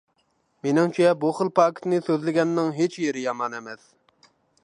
مېنىڭچە 0.67 1.11
بۇ 1.25 1.29
خىل 1.39 1.51
پاكىتنى 1.59 2.01
سۆزلىگەننىڭ 2.09 2.73
ھېچ 2.79 2.99
يېرى 3.05 3.27
يامان 3.29 3.57
ئەمەس. 3.59 3.87